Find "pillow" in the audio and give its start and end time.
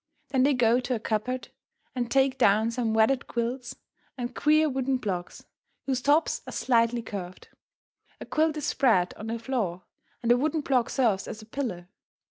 11.45-11.85